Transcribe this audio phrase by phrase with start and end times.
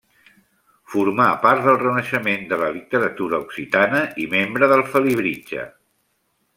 [0.93, 5.69] Formà part del renaixement de la literatura occitana i membre del Felibritge.